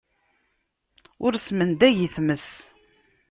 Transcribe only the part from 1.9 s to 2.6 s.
i times.